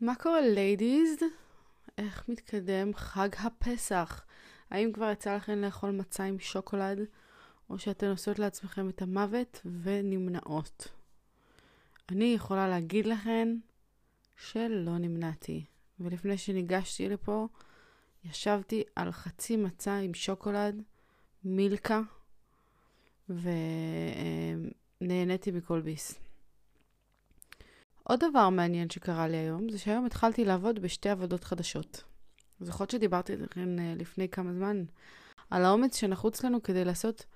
מה 0.00 0.14
קורה 0.14 0.40
ladies? 0.40 1.18
איך 1.98 2.28
מתקדם 2.28 2.94
חג 2.94 3.28
הפסח? 3.38 4.24
האם 4.70 4.92
כבר 4.92 5.10
יצא 5.10 5.36
לכם 5.36 5.58
לאכול 5.58 5.90
מצה 5.90 6.24
עם 6.24 6.38
שוקולד, 6.38 6.98
או 7.70 7.78
שאתן 7.78 8.06
עושות 8.06 8.38
לעצמכם 8.38 8.88
את 8.88 9.02
המוות 9.02 9.60
ונמנעות? 9.82 10.88
אני 12.08 12.24
יכולה 12.24 12.68
להגיד 12.68 13.06
לכן 13.06 13.48
שלא 14.36 14.98
נמנעתי. 14.98 15.64
ולפני 16.00 16.38
שניגשתי 16.38 17.08
לפה, 17.08 17.48
ישבתי 18.24 18.82
על 18.96 19.12
חצי 19.12 19.56
מצה 19.56 19.98
עם 19.98 20.14
שוקולד, 20.14 20.82
מילקה, 21.44 22.00
ונהניתי 25.00 25.50
מכל 25.50 25.80
ביס. 25.80 26.25
עוד 28.08 28.20
דבר 28.30 28.48
מעניין 28.48 28.90
שקרה 28.90 29.28
לי 29.28 29.36
היום, 29.36 29.68
זה 29.68 29.78
שהיום 29.78 30.06
התחלתי 30.06 30.44
לעבוד 30.44 30.78
בשתי 30.78 31.08
עבודות 31.08 31.44
חדשות. 31.44 32.04
זוכרות 32.60 32.90
שדיברתי 32.90 33.36
לכם 33.36 33.76
אה, 33.78 33.94
לפני 33.96 34.28
כמה 34.28 34.52
זמן 34.52 34.84
על 35.50 35.64
האומץ 35.64 35.96
שנחוץ 35.96 36.44
לנו 36.44 36.62
כדי 36.62 36.84
לעשות 36.84 37.26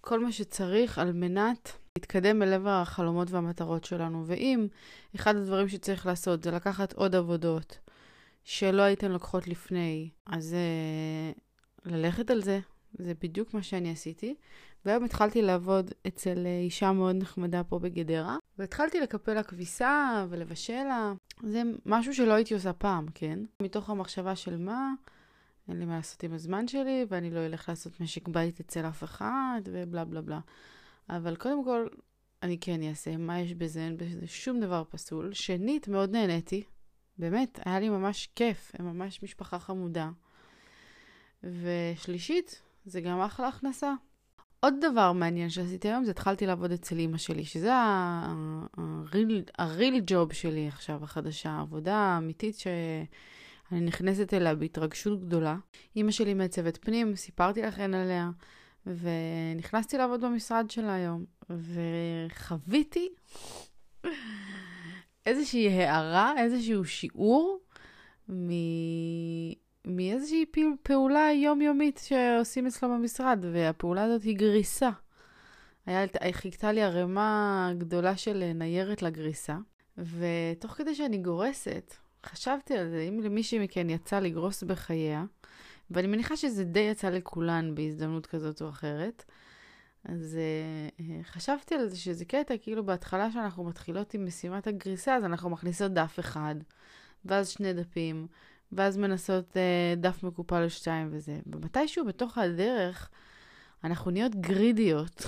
כל 0.00 0.24
מה 0.24 0.32
שצריך 0.32 0.98
על 0.98 1.12
מנת 1.12 1.72
להתקדם 1.96 2.42
אל 2.42 2.52
עבר 2.52 2.70
החלומות 2.82 3.30
והמטרות 3.30 3.84
שלנו. 3.84 4.24
ואם 4.26 4.66
אחד 5.16 5.36
הדברים 5.36 5.68
שצריך 5.68 6.06
לעשות 6.06 6.42
זה 6.42 6.50
לקחת 6.50 6.92
עוד 6.92 7.14
עבודות 7.14 7.78
שלא 8.44 8.82
הייתן 8.82 9.12
לוקחות 9.12 9.48
לפני, 9.48 10.10
אז 10.26 10.54
uh, 10.54 11.38
ללכת 11.84 12.30
על 12.30 12.42
זה, 12.42 12.60
זה 12.98 13.12
בדיוק 13.22 13.54
מה 13.54 13.62
שאני 13.62 13.90
עשיתי. 13.90 14.34
והיום 14.86 15.04
התחלתי 15.04 15.42
לעבוד 15.42 15.90
אצל 16.06 16.46
אה, 16.46 16.58
אישה 16.58 16.92
מאוד 16.92 17.16
נחמדה 17.16 17.64
פה 17.64 17.78
בגדרה, 17.78 18.36
והתחלתי 18.58 19.00
לקפל 19.00 19.34
לה 19.34 19.42
כביסה 19.42 20.26
ולבשל 20.28 20.84
לה. 20.84 21.12
זה 21.42 21.62
משהו 21.86 22.14
שלא 22.14 22.32
הייתי 22.32 22.54
עושה 22.54 22.72
פעם, 22.72 23.06
כן? 23.14 23.38
מתוך 23.62 23.90
המחשבה 23.90 24.36
של 24.36 24.56
מה, 24.56 24.92
אין 25.68 25.78
לי 25.78 25.84
מה 25.84 25.96
לעשות 25.96 26.22
עם 26.22 26.32
הזמן 26.32 26.68
שלי, 26.68 27.06
ואני 27.08 27.30
לא 27.30 27.46
אלך 27.46 27.68
לעשות 27.68 28.00
משק 28.00 28.28
בית 28.28 28.60
אצל 28.60 28.86
אף 28.86 29.04
אחד, 29.04 29.60
ובלה 29.64 30.04
בלה 30.04 30.22
בלה. 30.22 30.40
אבל 31.10 31.36
קודם 31.36 31.64
כל, 31.64 31.86
אני 32.42 32.58
כן 32.60 32.82
אעשה, 32.82 33.16
מה 33.16 33.40
יש 33.40 33.54
בזה? 33.54 33.80
אין 33.80 33.96
בזה 33.96 34.26
שום 34.26 34.60
דבר 34.60 34.82
פסול. 34.90 35.32
שנית, 35.32 35.88
מאוד 35.88 36.10
נהניתי. 36.10 36.64
באמת, 37.18 37.60
היה 37.64 37.80
לי 37.80 37.88
ממש 37.88 38.28
כיף, 38.34 38.72
הם 38.78 38.86
ממש 38.86 39.22
משפחה 39.22 39.58
חמודה. 39.58 40.10
ושלישית, 41.42 42.62
זה 42.84 43.00
גם 43.00 43.20
אחלה 43.20 43.48
הכנסה. 43.48 43.94
עוד 44.66 44.74
דבר 44.80 45.12
מעניין 45.12 45.50
שעשיתי 45.50 45.88
היום 45.88 46.04
זה 46.04 46.10
התחלתי 46.10 46.46
לעבוד 46.46 46.72
אצל 46.72 46.98
אימא 46.98 47.18
שלי, 47.18 47.44
שזה 47.44 47.72
הריל 49.58 50.00
ג'וב 50.06 50.32
שלי 50.32 50.68
עכשיו, 50.68 51.04
החדשה, 51.04 51.58
עבודה 51.60 52.14
אמיתית 52.18 52.58
שאני 52.58 53.80
נכנסת 53.80 54.34
אליה 54.34 54.54
בהתרגשות 54.54 55.24
גדולה. 55.24 55.56
אימא 55.96 56.10
שלי 56.10 56.34
מעצבת 56.34 56.76
פנים, 56.76 57.16
סיפרתי 57.16 57.62
לכן 57.62 57.94
עליה, 57.94 58.30
ונכנסתי 58.86 59.98
לעבוד 59.98 60.20
במשרד 60.24 60.70
שלה 60.70 60.94
היום, 60.94 61.24
וחוויתי 61.50 63.08
איזושהי 65.26 65.68
הערה, 65.68 66.32
איזשהו 66.38 66.84
שיעור 66.84 67.60
מ... 68.28 68.50
מאיזושהי 69.86 70.44
פעולה 70.82 71.28
יומיומית 71.34 72.00
שעושים 72.04 72.66
אצלו 72.66 72.88
במשרד, 72.88 73.44
והפעולה 73.52 74.04
הזאת 74.04 74.22
היא 74.22 74.36
גריסה. 74.36 74.90
היה, 75.86 76.06
חיכתה 76.32 76.72
לי 76.72 76.82
ערימה 76.82 77.72
גדולה 77.78 78.16
של 78.16 78.52
ניירת 78.54 79.02
לגריסה, 79.02 79.56
ותוך 79.98 80.72
כדי 80.72 80.94
שאני 80.94 81.18
גורסת, 81.18 81.94
חשבתי 82.26 82.74
על 82.78 82.90
זה, 82.90 83.00
אם 83.08 83.20
למישהי 83.20 83.58
מכן 83.58 83.90
יצא 83.90 84.18
לגרוס 84.20 84.62
בחייה, 84.62 85.24
ואני 85.90 86.06
מניחה 86.06 86.36
שזה 86.36 86.64
די 86.64 86.80
יצא 86.80 87.10
לכולן 87.10 87.74
בהזדמנות 87.74 88.26
כזאת 88.26 88.62
או 88.62 88.68
אחרת, 88.68 89.24
אז 90.04 90.38
uh, 90.98 91.02
חשבתי 91.24 91.74
על 91.74 91.88
זה 91.88 91.96
שזה 91.96 92.24
קטע, 92.24 92.54
כאילו 92.56 92.86
בהתחלה 92.86 93.30
שאנחנו 93.30 93.64
מתחילות 93.64 94.14
עם 94.14 94.26
משימת 94.26 94.66
הגריסה, 94.66 95.16
אז 95.16 95.24
אנחנו 95.24 95.50
מכניסות 95.50 95.92
דף 95.92 96.16
אחד, 96.20 96.54
ואז 97.24 97.48
שני 97.48 97.72
דפים, 97.72 98.26
ואז 98.72 98.96
מנסות 98.96 99.56
אה, 99.56 99.94
דף 99.96 100.22
מקופל 100.22 100.64
או 100.64 100.70
שתיים 100.70 101.08
וזה. 101.12 101.38
ומתישהו 101.46 102.04
בתוך 102.04 102.38
הדרך, 102.38 103.10
אנחנו 103.84 104.10
נהיות 104.10 104.34
גרידיות, 104.34 105.26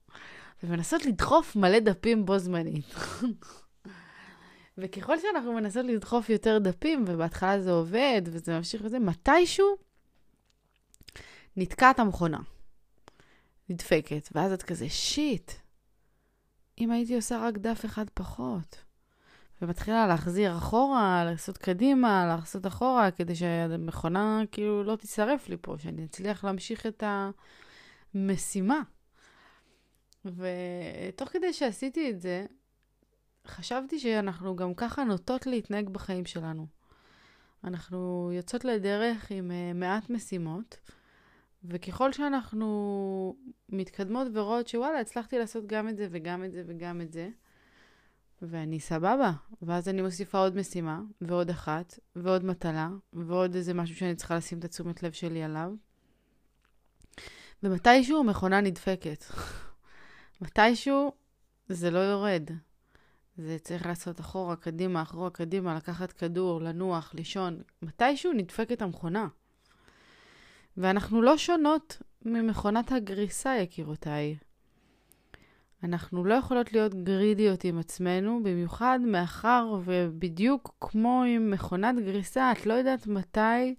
ומנסות 0.62 1.04
לדחוף 1.06 1.56
מלא 1.56 1.78
דפים 1.78 2.26
בו 2.26 2.38
זמנית. 2.38 2.94
וככל 4.78 5.18
שאנחנו 5.18 5.52
מנסות 5.52 5.86
לדחוף 5.86 6.30
יותר 6.30 6.58
דפים, 6.58 7.04
ובהתחלה 7.08 7.60
זה 7.60 7.70
עובד, 7.70 8.22
וזה 8.24 8.56
ממשיך 8.56 8.82
וזה, 8.84 8.98
מתישהו 8.98 9.66
נתקעת 11.56 11.98
המכונה. 11.98 12.38
נדפקת, 13.68 14.28
ואז 14.32 14.52
את 14.52 14.62
כזה, 14.62 14.88
שיט, 14.88 15.52
אם 16.78 16.90
הייתי 16.90 17.16
עושה 17.16 17.38
רק 17.38 17.58
דף 17.58 17.84
אחד 17.84 18.04
פחות. 18.14 18.89
ומתחילה 19.62 20.06
להחזיר 20.06 20.58
אחורה, 20.58 21.24
לעשות 21.24 21.58
קדימה, 21.58 22.26
לעשות 22.26 22.66
אחורה, 22.66 23.10
כדי 23.10 23.34
שהמכונה 23.34 24.42
כאילו 24.52 24.84
לא 24.84 24.96
תישרף 24.96 25.48
לי 25.48 25.56
פה, 25.60 25.74
שאני 25.78 26.04
אצליח 26.04 26.44
להמשיך 26.44 26.86
את 26.86 27.04
המשימה. 28.14 28.82
ותוך 30.24 31.28
כדי 31.28 31.52
שעשיתי 31.52 32.10
את 32.10 32.20
זה, 32.20 32.46
חשבתי 33.46 33.98
שאנחנו 33.98 34.56
גם 34.56 34.74
ככה 34.74 35.04
נוטות 35.04 35.46
להתנהג 35.46 35.88
בחיים 35.88 36.26
שלנו. 36.26 36.66
אנחנו 37.64 38.30
יוצאות 38.32 38.64
לדרך 38.64 39.30
עם 39.30 39.50
uh, 39.50 39.76
מעט 39.76 40.10
משימות, 40.10 40.76
וככל 41.64 42.12
שאנחנו 42.12 43.36
מתקדמות 43.68 44.26
ורואות 44.32 44.68
שוואלה, 44.68 45.00
הצלחתי 45.00 45.38
לעשות 45.38 45.66
גם 45.66 45.88
את 45.88 45.96
זה 45.96 46.08
וגם 46.10 46.44
את 46.44 46.52
זה 46.52 46.62
וגם 46.66 47.00
את 47.00 47.12
זה, 47.12 47.28
ואני 48.42 48.80
סבבה. 48.80 49.32
ואז 49.62 49.88
אני 49.88 50.02
מוסיפה 50.02 50.38
עוד 50.38 50.56
משימה, 50.56 51.00
ועוד 51.20 51.50
אחת, 51.50 51.98
ועוד 52.16 52.44
מטלה, 52.44 52.88
ועוד 53.12 53.54
איזה 53.54 53.74
משהו 53.74 53.96
שאני 53.96 54.14
צריכה 54.14 54.36
לשים 54.36 54.58
את 54.58 54.64
התשומת 54.64 55.02
לב 55.02 55.12
שלי 55.12 55.42
עליו. 55.42 55.72
ומתישהו 57.62 58.20
המכונה 58.20 58.60
נדפקת. 58.60 59.24
מתישהו 60.42 61.12
זה 61.68 61.90
לא 61.90 61.98
יורד. 61.98 62.50
זה 63.36 63.58
צריך 63.58 63.86
לעשות 63.86 64.20
אחורה, 64.20 64.56
קדימה, 64.56 65.02
אחורה, 65.02 65.30
קדימה, 65.30 65.74
לקחת 65.74 66.12
כדור, 66.12 66.60
לנוח, 66.60 67.14
לישון. 67.14 67.62
מתישהו 67.82 68.32
נדפקת 68.32 68.82
המכונה. 68.82 69.28
ואנחנו 70.76 71.22
לא 71.22 71.36
שונות 71.36 72.02
ממכונת 72.24 72.92
הגריסה, 72.92 73.56
יקירותיי. 73.56 74.36
אנחנו 75.84 76.24
לא 76.24 76.34
יכולות 76.34 76.72
להיות 76.72 76.94
גרידיות 76.94 77.64
עם 77.64 77.78
עצמנו, 77.78 78.40
במיוחד 78.42 79.00
מאחר 79.06 79.80
ובדיוק 79.84 80.74
כמו 80.80 81.22
עם 81.22 81.50
מכונת 81.50 81.96
גריסה, 82.04 82.52
את 82.52 82.66
לא 82.66 82.74
יודעת 82.74 83.06
מתי 83.06 83.74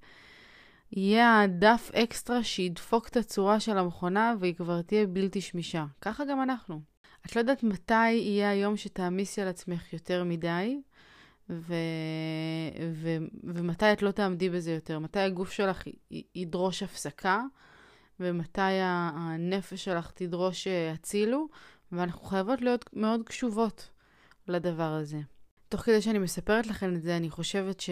יהיה 0.91 1.41
הדף 1.41 1.91
אקסטרה 1.93 2.43
שידפוק 2.43 3.07
את 3.07 3.17
הצורה 3.17 3.59
של 3.59 3.77
המכונה 3.77 4.35
והיא 4.39 4.55
כבר 4.55 4.81
תהיה 4.81 5.07
בלתי 5.07 5.41
שמישה. 5.41 5.85
ככה 6.01 6.25
גם 6.25 6.41
אנחנו. 6.41 6.81
את 7.25 7.35
לא 7.35 7.41
יודעת 7.41 7.63
מתי 7.63 8.11
יהיה 8.11 8.49
היום 8.49 8.77
שתעמיסי 8.77 9.41
על 9.41 9.47
עצמך 9.47 9.93
יותר 9.93 10.23
מדי, 10.23 10.81
ו... 11.49 11.73
ו... 12.93 13.17
ומתי 13.43 13.93
את 13.93 14.01
לא 14.01 14.11
תעמדי 14.11 14.49
בזה 14.49 14.71
יותר. 14.71 14.99
מתי 14.99 15.19
הגוף 15.19 15.51
שלך 15.51 15.87
י... 15.87 16.23
ידרוש 16.35 16.83
הפסקה, 16.83 17.43
ומתי 18.19 18.61
הנפש 18.81 19.83
שלך 19.83 20.11
תדרוש 20.11 20.67
אה, 20.67 20.91
הצילו, 20.91 21.47
ואנחנו 21.91 22.25
חייבות 22.25 22.61
להיות 22.61 22.89
מאוד 22.93 23.23
קשובות 23.23 23.89
לדבר 24.47 24.83
הזה. 24.83 25.19
תוך 25.69 25.81
כדי 25.81 26.01
שאני 26.01 26.19
מספרת 26.19 26.67
לכם 26.67 26.95
את 26.95 27.01
זה, 27.01 27.17
אני 27.17 27.29
חושבת 27.29 27.83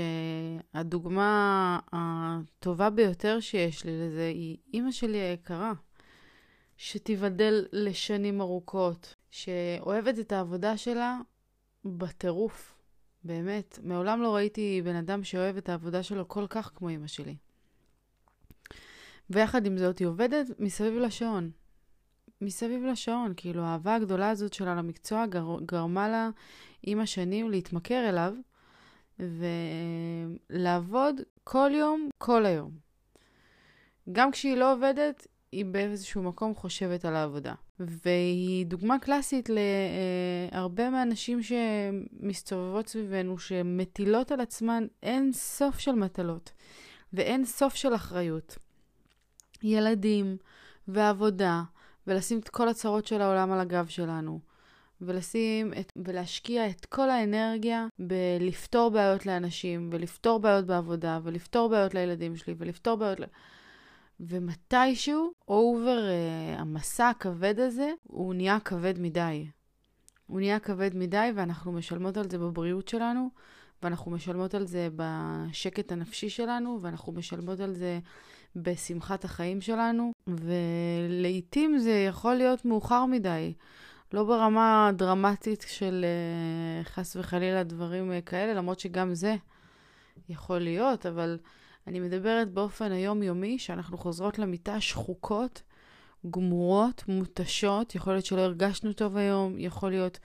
שהדוגמה 0.73 1.79
הטובה 1.91 2.89
ביותר 2.89 3.39
שיש 3.39 3.85
לי 3.85 3.91
לזה 3.91 4.27
היא 4.27 4.57
אימא 4.73 4.91
שלי 4.91 5.17
היקרה, 5.17 5.73
שתיבדל 6.77 7.65
לשנים 7.71 8.41
ארוכות, 8.41 9.15
שאוהבת 9.31 10.19
את 10.19 10.31
העבודה 10.31 10.77
שלה 10.77 11.17
בטירוף. 11.85 12.75
באמת, 13.23 13.79
מעולם 13.83 14.21
לא 14.21 14.35
ראיתי 14.35 14.81
בן 14.83 14.95
אדם 14.95 15.23
שאוהב 15.23 15.57
את 15.57 15.69
העבודה 15.69 16.03
שלו 16.03 16.27
כל 16.27 16.45
כך 16.49 16.71
כמו 16.75 16.89
אימא 16.89 17.07
שלי. 17.07 17.35
ויחד 19.29 19.65
עם 19.65 19.77
זאת, 19.77 19.99
היא 19.99 20.07
עובדת 20.07 20.47
מסביב 20.59 20.93
לשעון. 20.93 21.51
מסביב 22.41 22.83
לשעון, 22.85 23.33
כאילו 23.37 23.63
האהבה 23.63 23.95
הגדולה 23.95 24.29
הזאת 24.29 24.53
שלה 24.53 24.75
למקצוע 24.75 25.25
גר, 25.25 25.57
גרמה 25.65 26.09
לה 26.09 26.29
עם 26.83 26.99
השנים 26.99 27.49
להתמכר 27.49 28.09
אליו 28.09 28.33
ולעבוד 30.49 31.15
כל 31.43 31.71
יום, 31.73 32.09
כל 32.17 32.45
היום. 32.45 32.71
גם 34.11 34.31
כשהיא 34.31 34.55
לא 34.57 34.73
עובדת, 34.73 35.27
היא 35.51 35.65
באיזשהו 35.65 36.23
מקום 36.23 36.55
חושבת 36.55 37.05
על 37.05 37.15
העבודה. 37.15 37.53
והיא 37.79 38.65
דוגמה 38.65 38.99
קלאסית 38.99 39.49
להרבה 40.51 40.89
מהנשים 40.89 41.39
שמסתובבות 41.43 42.87
סביבנו, 42.87 43.39
שמטילות 43.39 44.31
על 44.31 44.41
עצמן 44.41 44.87
אין 45.03 45.33
סוף 45.33 45.79
של 45.79 45.91
מטלות 45.91 46.51
ואין 47.13 47.45
סוף 47.45 47.75
של 47.75 47.95
אחריות. 47.95 48.57
ילדים 49.63 50.37
ועבודה, 50.87 51.63
ולשים 52.09 52.39
את 52.39 52.49
כל 52.49 52.69
הצרות 52.69 53.07
של 53.07 53.21
העולם 53.21 53.51
על 53.51 53.59
הגב 53.59 53.87
שלנו. 53.87 54.39
ולשים 55.01 55.73
את, 55.79 55.91
ולהשקיע 55.95 56.69
את 56.69 56.85
כל 56.85 57.09
האנרגיה 57.09 57.87
בלפתור 57.99 58.89
בעיות 58.89 59.25
לאנשים, 59.25 59.89
ולפתור 59.93 60.39
בעיות 60.39 60.65
בעבודה, 60.65 61.19
ולפתור 61.23 61.69
בעיות 61.69 61.93
לילדים 61.93 62.35
שלי, 62.35 62.55
ולפתור 62.57 62.95
בעיות 62.95 63.19
ל... 63.19 63.23
ומתישהו, 64.19 65.31
אובר 65.47 65.99
uh, 65.99 66.59
המסע 66.59 67.09
הכבד 67.09 67.59
הזה, 67.59 67.91
הוא 68.03 68.33
נהיה 68.33 68.59
כבד 68.59 68.99
מדי. 68.99 69.47
הוא 70.27 70.39
נהיה 70.39 70.59
כבד 70.59 70.91
מדי, 70.95 71.29
ואנחנו 71.35 71.71
משלמות 71.71 72.17
על 72.17 72.29
זה 72.29 72.37
בבריאות 72.37 72.87
שלנו, 72.87 73.29
ואנחנו 73.83 74.11
משלמות 74.11 74.55
על 74.55 74.65
זה 74.65 74.87
בשקט 74.95 75.91
הנפשי 75.91 76.29
שלנו, 76.29 76.79
ואנחנו 76.81 77.13
משלמות 77.13 77.59
על 77.59 77.73
זה 77.73 77.99
בשמחת 78.55 79.25
החיים 79.25 79.61
שלנו, 79.61 80.11
ולעיתים 80.27 81.77
זה 81.77 82.05
יכול 82.07 82.35
להיות 82.35 82.65
מאוחר 82.65 83.05
מדי. 83.05 83.53
לא 84.13 84.23
ברמה 84.23 84.91
דרמטית 84.95 85.65
של 85.67 86.05
uh, 86.85 86.89
חס 86.89 87.15
וחלילה 87.15 87.63
דברים 87.63 88.11
uh, 88.11 88.29
כאלה, 88.29 88.53
למרות 88.53 88.79
שגם 88.79 89.13
זה 89.13 89.35
יכול 90.29 90.59
להיות, 90.59 91.05
אבל 91.05 91.37
אני 91.87 91.99
מדברת 91.99 92.51
באופן 92.51 92.91
היומיומי 92.91 93.59
שאנחנו 93.59 93.97
חוזרות 93.97 94.39
למיטה 94.39 94.81
שחוקות, 94.81 95.61
גמורות, 96.29 97.03
מותשות, 97.07 97.95
יכול 97.95 98.13
להיות 98.13 98.25
שלא 98.25 98.41
הרגשנו 98.41 98.93
טוב 98.93 99.17
היום, 99.17 99.55
יכול 99.57 99.89
להיות 99.89 100.19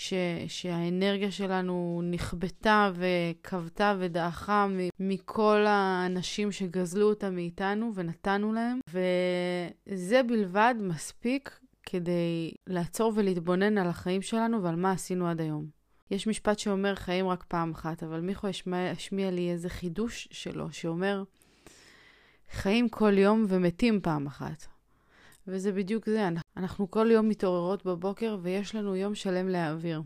ש, 0.00 0.14
שהאנרגיה 0.48 1.30
שלנו 1.30 2.02
נכבתה 2.04 2.90
וכבתה 2.94 3.94
ודעכה 3.98 4.66
מכל 5.00 5.64
האנשים 5.68 6.52
שגזלו 6.52 7.08
אותה 7.08 7.30
מאיתנו 7.30 7.92
ונתנו 7.94 8.52
להם, 8.52 8.78
וזה 8.88 10.22
בלבד 10.22 10.74
מספיק 10.78 11.58
כדי 11.82 12.50
לעצור 12.66 13.12
ולהתבונן 13.16 13.78
על 13.78 13.86
החיים 13.86 14.22
שלנו 14.22 14.62
ועל 14.62 14.76
מה 14.76 14.92
עשינו 14.92 15.28
עד 15.28 15.40
היום. 15.40 15.66
יש 16.10 16.26
משפט 16.26 16.58
שאומר 16.58 16.94
חיים 16.94 17.28
רק 17.28 17.44
פעם 17.48 17.70
אחת, 17.70 18.02
אבל 18.02 18.20
מיכו 18.20 18.46
השמיע 18.92 19.30
לי 19.30 19.50
איזה 19.50 19.68
חידוש 19.68 20.28
שלו, 20.30 20.72
שאומר 20.72 21.22
חיים 22.50 22.88
כל 22.88 23.18
יום 23.18 23.44
ומתים 23.48 24.00
פעם 24.02 24.26
אחת. 24.26 24.66
וזה 25.46 25.72
בדיוק 25.72 26.06
זה, 26.06 26.28
אנחנו 26.60 26.90
כל 26.90 27.10
יום 27.10 27.28
מתעוררות 27.28 27.84
בבוקר 27.84 28.38
ויש 28.42 28.74
לנו 28.74 28.96
יום 28.96 29.14
שלם 29.14 29.48
להעביר. 29.48 30.02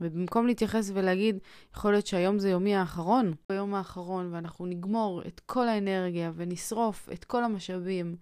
ובמקום 0.00 0.46
להתייחס 0.46 0.90
ולהגיד, 0.94 1.38
יכול 1.76 1.92
להיות 1.92 2.06
שהיום 2.06 2.38
זה 2.38 2.50
יומי 2.50 2.76
האחרון, 2.76 3.34
היום 3.48 3.74
האחרון, 3.74 4.34
ואנחנו 4.34 4.66
נגמור 4.66 5.22
את 5.26 5.40
כל 5.46 5.68
האנרגיה 5.68 6.32
ונשרוף 6.34 7.08
את 7.12 7.24
כל 7.24 7.44
המשאבים 7.44 8.16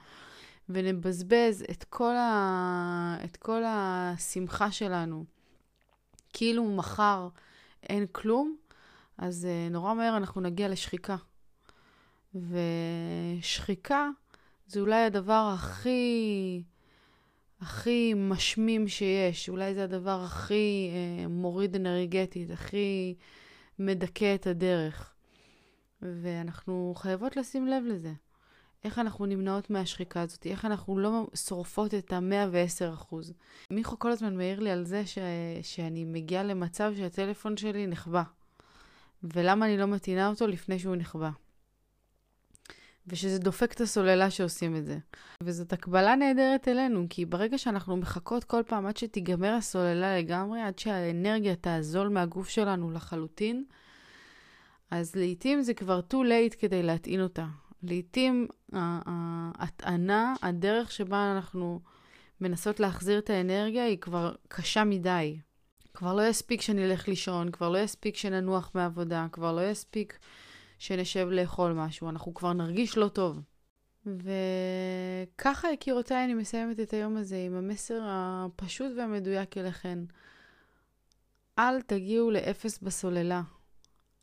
ונבזבז 0.68 1.64
את 1.70 1.84
כל, 1.84 2.16
ה... 2.16 3.16
את 3.24 3.36
כל 3.36 3.62
השמחה 3.66 4.70
שלנו, 4.70 5.24
כאילו 6.32 6.64
מחר 6.64 7.28
אין 7.82 8.06
כלום, 8.12 8.56
אז 9.18 9.48
uh, 9.50 9.72
נורא 9.72 9.94
מהר 9.94 10.16
אנחנו 10.16 10.40
נגיע 10.40 10.68
לשחיקה. 10.68 11.16
ושחיקה 12.34 14.08
זה 14.66 14.80
אולי 14.80 15.04
הדבר 15.04 15.52
הכי, 15.54 16.62
הכי 17.60 18.14
משמים 18.14 18.88
שיש. 18.88 19.48
אולי 19.48 19.74
זה 19.74 19.84
הדבר 19.84 20.20
הכי 20.24 20.90
uh, 20.90 21.28
מוריד 21.28 21.76
אנרגטית, 21.76 22.50
הכי 22.50 23.14
מדכא 23.78 24.34
את 24.34 24.46
הדרך. 24.46 25.14
ואנחנו 26.02 26.94
חייבות 26.96 27.36
לשים 27.36 27.66
לב 27.66 27.82
לזה. 27.86 28.12
איך 28.84 28.98
אנחנו 28.98 29.26
נמנעות 29.26 29.70
מהשחיקה 29.70 30.20
הזאת, 30.20 30.46
איך 30.46 30.64
אנחנו 30.64 30.98
לא 30.98 31.26
שורפות 31.34 31.94
את 31.94 32.12
ה-110%. 32.12 33.14
מיכו 33.70 33.98
כל 33.98 34.10
הזמן 34.10 34.36
מעיר 34.36 34.60
לי 34.60 34.70
על 34.70 34.84
זה 34.84 35.06
ש... 35.06 35.18
שאני 35.62 36.04
מגיעה 36.04 36.42
למצב 36.42 36.92
שהטלפון 36.96 37.56
שלי 37.56 37.86
נחבא. 37.86 38.22
ולמה 39.22 39.66
אני 39.66 39.78
לא 39.78 39.86
מטעינה 39.86 40.28
אותו 40.28 40.46
לפני 40.46 40.78
שהוא 40.78 40.96
נחבא. 40.96 41.30
ושזה 43.06 43.38
דופק 43.38 43.72
את 43.72 43.80
הסוללה 43.80 44.30
שעושים 44.30 44.76
את 44.76 44.86
זה. 44.86 44.98
וזאת 45.42 45.72
הקבלה 45.72 46.16
נהדרת 46.16 46.68
אלינו, 46.68 47.06
כי 47.10 47.24
ברגע 47.24 47.58
שאנחנו 47.58 47.96
מחכות 47.96 48.44
כל 48.44 48.62
פעם 48.66 48.86
עד 48.86 48.96
שתיגמר 48.96 49.54
הסוללה 49.54 50.18
לגמרי, 50.18 50.60
עד 50.60 50.78
שהאנרגיה 50.78 51.56
תעזול 51.56 52.08
מהגוף 52.08 52.48
שלנו 52.48 52.90
לחלוטין, 52.90 53.64
אז 54.90 55.16
לעתים 55.16 55.62
זה 55.62 55.74
כבר 55.74 56.00
too 56.10 56.14
late 56.14 56.56
כדי 56.58 56.82
להטעין 56.82 57.20
אותה. 57.20 57.46
לעתים 57.82 58.46
ההטענה, 58.72 60.34
הדרך 60.42 60.92
שבה 60.92 61.32
אנחנו 61.36 61.80
מנסות 62.40 62.80
להחזיר 62.80 63.18
את 63.18 63.30
האנרגיה 63.30 63.84
היא 63.84 63.98
כבר 63.98 64.34
קשה 64.48 64.84
מדי. 64.84 65.38
כבר 65.94 66.14
לא 66.14 66.28
יספיק 66.28 66.60
שנלך 66.60 67.08
לישון, 67.08 67.50
כבר 67.50 67.68
לא 67.68 67.78
יספיק 67.78 68.16
שננוח 68.16 68.70
מעבודה, 68.74 69.26
כבר 69.32 69.52
לא 69.52 69.70
יספיק 69.70 70.18
שנשב 70.80 71.28
לאכול 71.30 71.72
משהו, 71.72 72.08
אנחנו 72.08 72.34
כבר 72.34 72.52
נרגיש 72.52 72.96
לא 72.96 73.08
טוב. 73.08 73.40
וככה, 74.06 75.72
יקירותיי, 75.72 76.24
אני 76.24 76.34
מסיימת 76.34 76.80
את 76.80 76.92
היום 76.92 77.16
הזה 77.16 77.36
עם 77.46 77.54
המסר 77.54 78.00
הפשוט 78.04 78.92
והמדויק 78.96 79.58
אליכן. 79.58 79.98
אל 81.58 81.82
תגיעו 81.82 82.30
לאפס 82.30 82.78
בסוללה. 82.78 83.42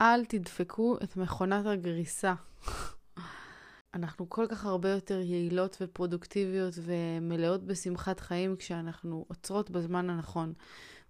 אל 0.01 0.25
תדפקו 0.25 0.97
את 1.03 1.17
מכונת 1.17 1.65
הגריסה. 1.65 2.33
אנחנו 3.93 4.29
כל 4.29 4.45
כך 4.49 4.65
הרבה 4.65 4.89
יותר 4.89 5.19
יעילות 5.19 5.77
ופרודוקטיביות 5.81 6.73
ומלאות 6.81 7.63
בשמחת 7.63 8.19
חיים 8.19 8.55
כשאנחנו 8.55 9.25
עוצרות 9.27 9.69
בזמן 9.69 10.09
הנכון. 10.09 10.53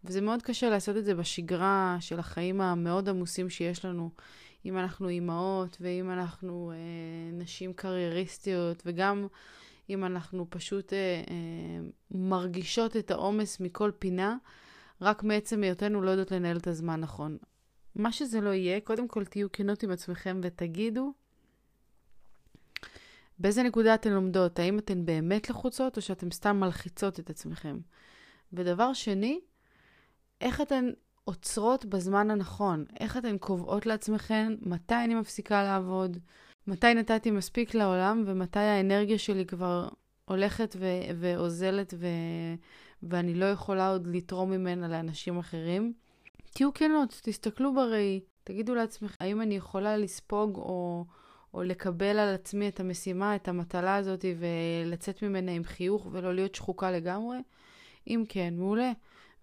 וזה 0.03 0.21
מאוד 0.21 0.41
קשה 0.41 0.69
לעשות 0.69 0.97
את 0.97 1.05
זה 1.05 1.15
בשגרה 1.15 1.97
של 1.99 2.19
החיים 2.19 2.61
המאוד 2.61 3.09
עמוסים 3.09 3.49
שיש 3.49 3.85
לנו. 3.85 4.09
אם 4.65 4.77
אנחנו 4.77 5.09
אימהות, 5.09 5.77
ואם 5.81 6.11
אנחנו 6.11 6.71
אה, 6.71 6.77
נשים 7.37 7.73
קרייריסטיות, 7.73 8.83
וגם 8.85 9.27
אם 9.89 10.05
אנחנו 10.05 10.45
פשוט 10.49 10.93
אה, 10.93 10.97
אה, 11.29 11.87
מרגישות 12.11 12.97
את 12.97 13.11
העומס 13.11 13.59
מכל 13.59 13.91
פינה, 13.99 14.37
רק 15.01 15.23
מעצם 15.23 15.63
היותנו 15.63 16.01
לא 16.01 16.09
יודעות 16.09 16.31
לנהל 16.31 16.57
את 16.57 16.67
הזמן 16.67 16.99
נכון. 16.99 17.37
מה 17.95 18.11
שזה 18.11 18.41
לא 18.41 18.49
יהיה, 18.49 18.79
קודם 18.79 19.07
כל 19.07 19.25
תהיו 19.25 19.51
כנות 19.51 19.83
עם 19.83 19.91
עצמכם 19.91 20.39
ותגידו 20.43 21.13
באיזה 23.39 23.63
נקודה 23.63 23.95
אתן 23.95 24.13
לומדות, 24.13 24.59
האם 24.59 24.79
אתן 24.79 25.05
באמת 25.05 25.49
לחוצות 25.49 25.97
או 25.97 26.01
שאתן 26.01 26.31
סתם 26.31 26.59
מלחיצות 26.59 27.19
את 27.19 27.29
עצמכם. 27.29 27.79
ודבר 28.53 28.93
שני, 28.93 29.39
איך 30.41 30.61
אתן 30.61 30.89
עוצרות 31.27 31.85
בזמן 31.85 32.31
הנכון? 32.31 32.85
איך 32.99 33.17
אתן 33.17 33.37
קובעות 33.37 33.85
לעצמכן 33.85 34.53
מתי 34.61 34.95
אני 35.03 35.15
מפסיקה 35.15 35.63
לעבוד? 35.63 36.17
מתי 36.67 36.93
נתתי 36.93 37.31
מספיק 37.31 37.75
לעולם 37.75 38.23
ומתי 38.25 38.59
האנרגיה 38.59 39.17
שלי 39.17 39.45
כבר 39.45 39.87
הולכת 40.25 40.75
ו- 40.79 41.19
ואוזלת 41.19 41.93
ו- 41.97 42.55
ואני 43.03 43.33
לא 43.33 43.45
יכולה 43.45 43.89
עוד 43.89 44.07
לתרום 44.07 44.51
ממנה 44.51 44.87
לאנשים 44.87 45.37
אחרים? 45.37 45.93
תהיו 46.53 46.73
כנות, 46.73 47.19
תסתכלו 47.23 47.73
בראי, 47.73 48.19
תגידו 48.43 48.75
לעצמכם, 48.75 49.15
האם 49.19 49.41
אני 49.41 49.55
יכולה 49.55 49.97
לספוג 49.97 50.55
או, 50.57 51.05
או 51.53 51.63
לקבל 51.63 52.19
על 52.19 52.33
עצמי 52.33 52.67
את 52.67 52.79
המשימה, 52.79 53.35
את 53.35 53.47
המטלה 53.47 53.95
הזאת 53.95 54.25
ולצאת 54.39 55.23
ממנה 55.23 55.51
עם 55.51 55.63
חיוך 55.63 56.07
ולא 56.11 56.33
להיות 56.35 56.55
שחוקה 56.55 56.91
לגמרי? 56.91 57.37
אם 58.07 58.23
כן, 58.29 58.53
מעולה. 58.57 58.91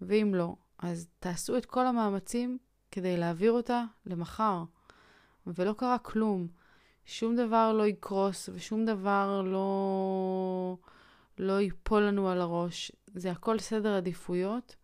ואם 0.01 0.35
לא, 0.35 0.55
אז 0.85 1.09
תעשו 1.19 1.57
את 1.57 1.67
כל 1.67 1.87
המאמצים 1.87 2.59
כדי 2.91 3.17
להעביר 3.17 3.53
אותה 3.53 3.85
למחר. 4.07 4.65
ולא 5.47 5.73
קרה 5.73 5.99
כלום. 5.99 6.47
שום 7.07 7.37
דבר 7.37 7.73
לא 7.73 7.87
יקרוס 7.87 8.49
ושום 8.53 8.85
דבר 8.85 9.43
לא, 9.45 10.77
לא 11.39 11.61
ייפול 11.61 12.03
לנו 12.03 12.29
על 12.29 12.41
הראש. 12.41 12.93
זה 13.15 13.31
הכל 13.31 13.59
סדר 13.59 13.97
עדיפויות, 13.97 14.77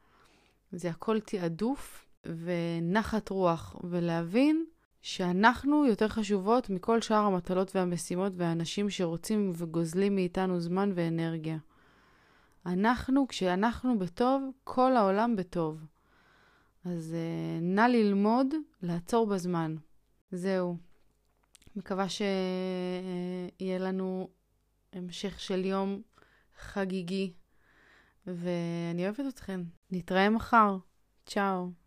זה 0.73 0.90
הכל 0.90 1.21
תעדוף 1.21 2.07
ונחת 2.26 3.28
רוח, 3.28 3.76
ולהבין 3.85 4.66
שאנחנו 5.02 5.87
יותר 5.87 6.09
חשובות 6.09 6.71
מכל 6.71 7.00
שאר 7.00 7.16
המטלות 7.16 7.76
והמשימות 7.76 8.33
והאנשים 8.37 8.90
שרוצים 8.90 9.52
וגוזלים 9.57 10.14
מאיתנו 10.14 10.61
זמן 10.61 10.92
ואנרגיה. 10.95 11.59
אנחנו, 12.67 13.29
כשאנחנו 13.29 13.99
בטוב, 13.99 14.50
כל 14.64 14.97
העולם 14.97 15.37
בטוב. 15.37 15.85
אז 16.85 17.14
uh, 17.14 17.62
נא 17.62 17.81
ללמוד 17.81 18.47
לעצור 18.83 19.26
בזמן. 19.26 19.76
זהו. 20.33 20.76
מקווה 21.76 22.09
שיהיה 22.09 23.79
לנו 23.79 24.29
המשך 24.93 25.40
של 25.40 25.64
יום 25.64 26.02
חגיגי 26.59 27.33
ואני 28.26 29.05
אוהבת 29.05 29.25
אתכן. 29.29 29.61
נתראה 29.90 30.31
מחר. 30.31 30.79
צ'או. 31.26 31.79